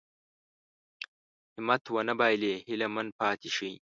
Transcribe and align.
همت 1.55 1.83
ونه 1.93 2.13
بايلي 2.19 2.53
هيله 2.67 2.87
من 2.95 3.07
پاتې 3.19 3.49
شي. 3.57 3.71